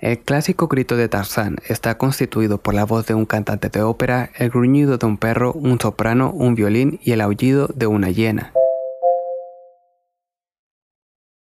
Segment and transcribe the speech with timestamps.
[0.00, 4.30] El clásico grito de Tarzán está constituido por la voz de un cantante de ópera,
[4.36, 8.52] el gruñido de un perro, un soprano, un violín y el aullido de una hiena.